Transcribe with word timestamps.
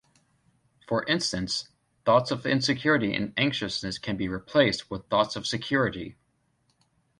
For 0.87 1.05
instance, 1.05 1.69
thoughts 2.05 2.31
of 2.31 2.47
insecurity 2.47 3.13
and 3.13 3.33
anxiousness 3.37 3.99
can 3.99 4.17
be 4.17 4.27
replaced 4.27 4.89
with 4.89 5.05
thoughts 5.09 5.35
of 5.35 5.45
security. 5.45 6.17